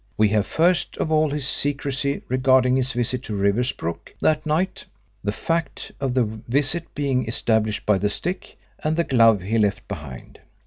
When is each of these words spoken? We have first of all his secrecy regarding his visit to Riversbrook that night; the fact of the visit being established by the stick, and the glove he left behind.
We 0.17 0.29
have 0.29 0.47
first 0.47 0.97
of 0.97 1.11
all 1.11 1.29
his 1.29 1.47
secrecy 1.47 2.23
regarding 2.27 2.75
his 2.75 2.91
visit 2.91 3.21
to 3.25 3.35
Riversbrook 3.35 4.15
that 4.19 4.47
night; 4.47 4.83
the 5.23 5.31
fact 5.31 5.91
of 5.99 6.15
the 6.15 6.23
visit 6.23 6.85
being 6.95 7.27
established 7.27 7.85
by 7.85 7.99
the 7.99 8.09
stick, 8.09 8.57
and 8.83 8.97
the 8.97 9.03
glove 9.03 9.41
he 9.43 9.59
left 9.59 9.87
behind. 9.87 10.39